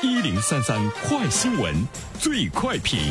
[0.00, 1.74] 一零三三快新闻，
[2.20, 3.02] 最快评。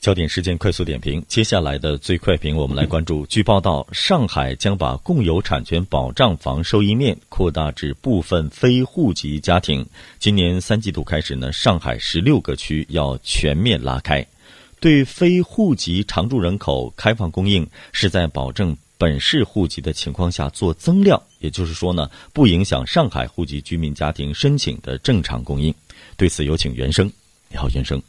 [0.00, 3.26] 焦点时间快速点评，接下来的最快评，我们来关注。
[3.26, 9.84] 据报道，上海将把共有产权保障房收益面扩大至部分非户籍家庭。
[10.20, 14.24] 今年三季度开始呢，上海十六个区要全面拉开，
[14.78, 21.20] 对非户籍常住人口开放供应，是在保证本市户籍的情况下做增量。
[21.40, 25.74] 也就是说呢，不影响上海户籍居民家庭申请的正常供应。
[26.16, 27.10] 对此，有请袁生。
[27.48, 28.02] 你好，袁生。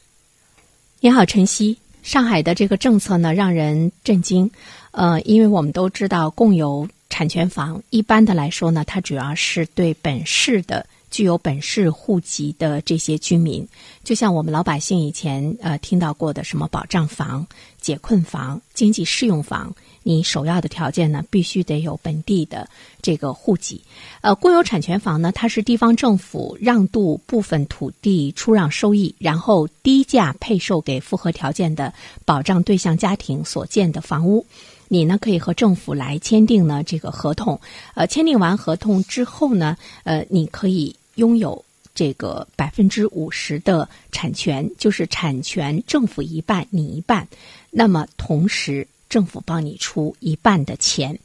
[1.00, 1.78] 你好，晨曦。
[2.02, 4.50] 上海的这个政策呢，让人震惊。
[4.92, 10.86] 呃，因为我们都知道，共有产权房一般的来说呢，它主要是对本市的。
[11.12, 13.68] 具有本市户籍的这些居民，
[14.04, 17.48] 就像我们老百姓以前呃听到过的什么保障房、
[17.82, 19.76] 解困房、经济适用房，
[20.10, 22.68] 你首要的条件呢，必须得有本地的
[23.00, 23.80] 这个户籍。
[24.22, 31.94] 呃，公有产权房呢，它是地方政府让渡部分土地出让收益，然后低价配售给符合条件的
[32.26, 34.44] 保障对象家庭所建的房屋。
[34.88, 37.62] 你呢可以和政府来签订呢这个合同，
[37.94, 41.64] 呃，签订完合同之后呢，呃，你可以拥有
[41.94, 47.28] 这个百分之五十的产权，就是产权政府一半，你一半。
[47.70, 51.20] 那么同时政府帮你出一半的钱。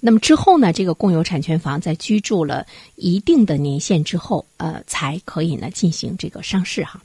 [0.00, 7.00] 那么之后呢，这个共有产权房在居住了一定的年限之后，呃，才可以呢进行这个上市哈。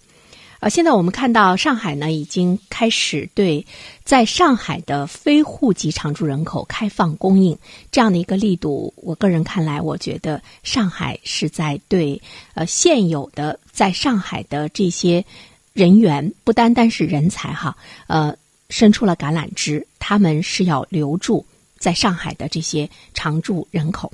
[0.60, 3.66] 啊，现在我们看到上海呢，已经开始对
[4.04, 7.58] 在上海的非户籍常住人口开放供应
[7.90, 8.94] 这样的一个力度。
[8.98, 12.22] 我个人看来，我觉得上海是在对
[12.54, 15.24] 呃现有的在上海的这些
[15.72, 17.78] 人员，不单单是人才哈，
[18.08, 18.36] 呃，
[18.70, 19.88] 伸出了橄榄枝。
[20.10, 21.46] 他们是要留住
[21.78, 24.12] 在上海的这些常住人口。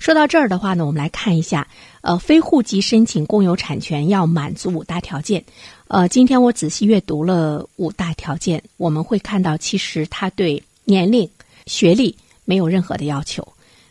[0.00, 1.68] 说到这儿的话呢，我们来看一下，
[2.00, 5.44] 呃，非户籍申请共有产权要满足五大条件。
[5.86, 11.30] 呃，今天我仔细阅读了五大条件，我们会看到，其实他对年龄、
[11.66, 13.46] 学历没有任何的要求。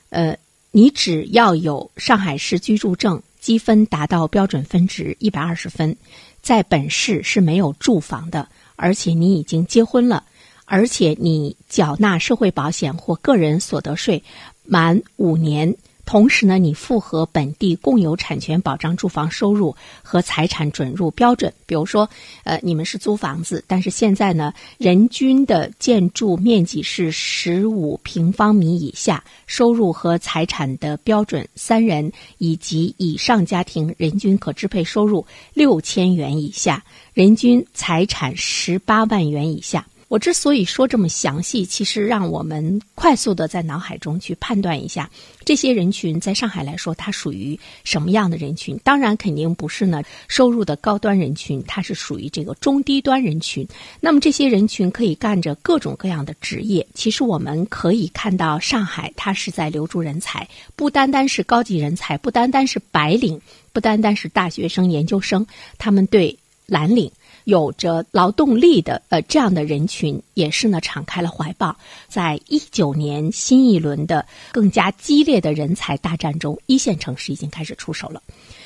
[0.10, 0.38] 呃，
[0.72, 5.96] 你只要有上海市居住证，积分达到标准分值一百二十分，
[6.42, 10.26] 在本市是没有住房的，而且你已经结婚了，
[10.66, 14.22] 而且你缴纳社会保险或个人所得税
[14.66, 15.76] 满五年。
[16.08, 21.52] 同时呢，你符合本地共有产权保障住房收入和财产准入标准。
[21.66, 22.08] 比如说，
[22.44, 35.26] 呃，你们是租房子，但是现在呢，人均的建筑面积是十五平方米以下，收入和财产的标准三人以及以上家庭人均可支配收入
[35.56, 36.84] 六千元以下，
[37.16, 39.84] 人均财产十八万元以下。
[40.08, 45.10] 我之所以说这么详细，其实让我们快速的在脑海中去判断一下，
[45.44, 48.80] 这些人群在上海来说，它属于什么样的人群？
[48.84, 53.68] 当然，肯定不是呢收入的高端人群，它是属于这个中低端人群。
[54.00, 56.86] 那么这些人群可以干着各种各样的职业。
[56.94, 63.42] 其实我们可以看到，上海它是在留住人才，不单单是高级人才，不单单是白领，
[63.74, 65.46] 不单单是大学生、研究生，
[65.80, 66.38] 他们对
[66.68, 67.12] 蓝领。
[67.46, 71.76] 有着劳动力的呃这样的人群，也是呢敞开了怀抱。
[72.08, 78.22] 在一九年新一轮的更加激烈的人才大战中，一线城市已经开始出手了。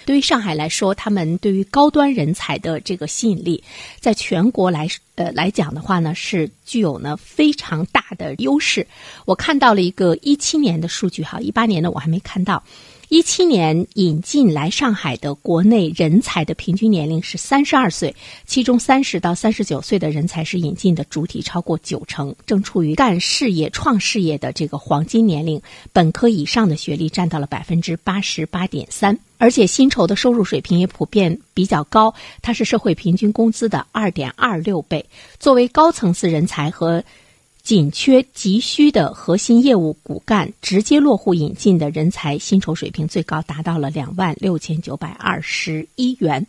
[0.05, 3.63] 对于上海来说，他们对于高端人才的这个吸引力，
[3.99, 8.85] 在全国来呃来讲的话呢，是具有呢非常大的优势。
[9.25, 12.63] 我看到了一个一七年的数据，哈，一八年的我还没看到。
[13.09, 18.15] 一七年引进来上海的国内人才的平均年龄是三十二岁，
[18.45, 25.59] 其中三十到三十九岁的人才是引进的主体超过九成，正处于干事业、创事业的这个黄金年龄。
[25.91, 35.03] 本科以上的学历占到了百分之八十八点三，而且薪酬的收入水平也普遍比较高，它是社会平均工资的二点二六倍。
[35.39, 37.03] 作为高层次人才和。
[37.69, 46.43] 紧缺急需的核心业务骨干，直接落户引进的人才，薪酬水平最高达到了两万六千九百二十一元。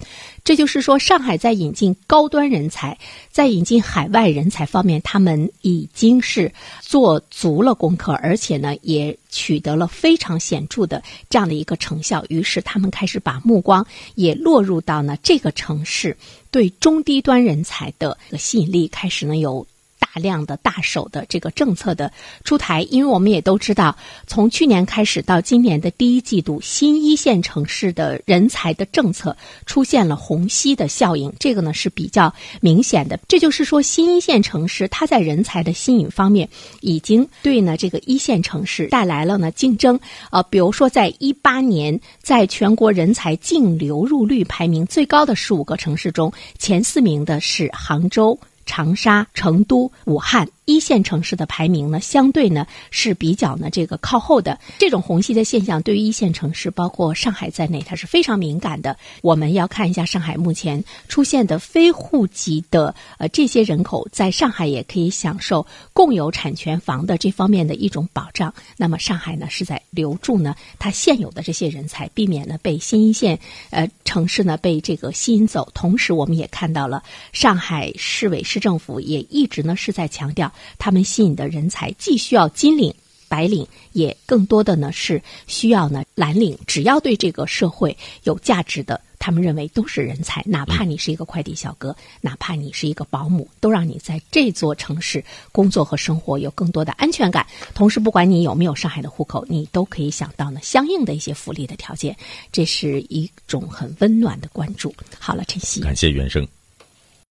[0.44, 2.96] 这就是说，上海在引进高端人才，
[3.30, 6.50] 在引进海外人才方面，他们已经是
[6.80, 12.24] 做足了功课，而且呢，也取得了非常显著的这样的一个成效。
[12.30, 16.16] 于是，他们开始把目光也落入到呢这个城市，
[16.50, 19.66] 对中低端人才的吸引力开始呢有。
[20.12, 22.10] 大量的大手的这个政策的
[22.42, 23.96] 出台，因为我们也都知道，
[24.26, 29.36] 从去年开始到今年的第一季度，新一线城市的人才的政策
[29.66, 33.20] 出现了虹吸的效应，这个呢是比较明显的。
[33.28, 36.48] 这就是说，新一线城市它在人才的吸引方面，
[36.80, 39.98] 已经对呢这个一线城市带来了呢竞争。
[40.32, 48.36] 呃，比如说在一八年，在全国人才净流入率排名最高的十五个城市中，前四名的是杭州。
[48.70, 54.60] 长沙、成都、武汉一线城市的排名呢，相对呢是比较呢这个靠后的。
[54.78, 58.96] 这种虹吸的现象对于一线城市，包括上海在内，它是非常敏感的。
[59.22, 68.54] 我们要看一下上海目前出现的非户籍的呃这些人口，在上海也可以享受共有产权房的这方面的一种保障。
[68.76, 73.36] 那么上海呢是在留住呢它现有的这些人才，避免呢被新一线
[73.70, 75.68] 呃城市呢被这个吸引走。
[75.74, 77.02] 同时，我们也看到了
[77.32, 78.70] 上海市委市市。
[78.70, 82.94] 政府也一直呢是在强调，他们吸引的人才既需要金领、
[83.26, 86.56] 白领，也更多的呢是需要呢蓝领。
[86.68, 90.40] 只要对这个社会有价值的，他们认为都是人才。
[90.46, 97.44] 哪怕你是一个快递小哥，哪怕你是一个保姆，都让你在这座城市工作和生活有更多的安全感。
[97.74, 102.16] 同时，不管你有没有上海的户口，你都可以想到呢相应的一些福利的条件。
[102.52, 104.94] 这是一种很温暖的关注。
[105.18, 106.46] 好了，晨曦，感谢原生。